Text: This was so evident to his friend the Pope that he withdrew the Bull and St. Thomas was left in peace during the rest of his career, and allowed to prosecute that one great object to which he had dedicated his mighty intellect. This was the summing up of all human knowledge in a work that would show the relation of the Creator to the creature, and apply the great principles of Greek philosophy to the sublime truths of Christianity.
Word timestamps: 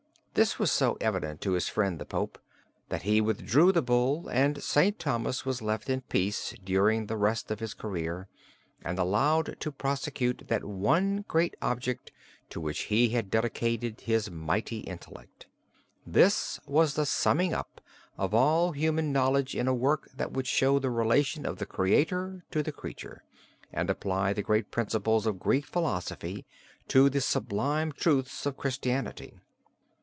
This 0.33 0.57
was 0.57 0.71
so 0.71 0.97
evident 1.01 1.41
to 1.41 1.51
his 1.51 1.67
friend 1.67 1.99
the 1.99 2.05
Pope 2.05 2.39
that 2.87 3.01
he 3.01 3.19
withdrew 3.19 3.73
the 3.73 3.81
Bull 3.81 4.29
and 4.29 4.63
St. 4.63 4.97
Thomas 4.97 5.45
was 5.45 5.61
left 5.61 5.89
in 5.89 6.01
peace 6.03 6.53
during 6.63 7.05
the 7.07 7.17
rest 7.17 7.51
of 7.51 7.59
his 7.59 7.73
career, 7.73 8.29
and 8.81 8.97
allowed 8.97 9.59
to 9.59 9.71
prosecute 9.73 10.47
that 10.47 10.63
one 10.63 11.25
great 11.27 11.57
object 11.61 12.13
to 12.49 12.61
which 12.61 12.83
he 12.83 13.09
had 13.09 13.29
dedicated 13.29 13.99
his 13.99 14.31
mighty 14.31 14.79
intellect. 14.79 15.47
This 16.07 16.61
was 16.65 16.93
the 16.93 17.05
summing 17.05 17.53
up 17.53 17.81
of 18.17 18.33
all 18.33 18.71
human 18.71 19.11
knowledge 19.11 19.53
in 19.53 19.67
a 19.67 19.73
work 19.75 20.09
that 20.15 20.31
would 20.31 20.47
show 20.47 20.79
the 20.79 20.89
relation 20.89 21.45
of 21.45 21.57
the 21.57 21.65
Creator 21.65 22.45
to 22.51 22.63
the 22.63 22.71
creature, 22.71 23.25
and 23.73 23.89
apply 23.89 24.31
the 24.31 24.41
great 24.41 24.71
principles 24.71 25.25
of 25.25 25.39
Greek 25.39 25.65
philosophy 25.65 26.45
to 26.87 27.09
the 27.09 27.19
sublime 27.19 27.91
truths 27.91 28.45
of 28.45 28.55
Christianity. 28.55 29.33